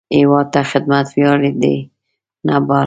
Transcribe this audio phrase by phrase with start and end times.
[0.17, 1.77] هیواد ته خدمت ویاړ دی،
[2.47, 2.79] نه بار